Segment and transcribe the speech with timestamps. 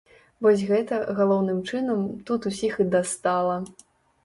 [0.45, 2.01] Вось гэта, галоўным чынам,
[2.31, 3.63] тут усіх і дастала.